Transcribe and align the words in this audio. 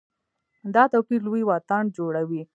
دا 0.73 0.83
توپیر 0.93 1.19
لوی 1.27 1.43
واټن 1.49 1.83
جوړوي. 1.97 2.41